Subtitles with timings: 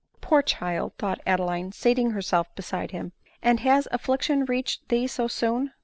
[0.19, 3.11] "Poor child!" thought Adeline, seating herself beside him;"
[3.43, 5.73] and has affliction reached thee so soon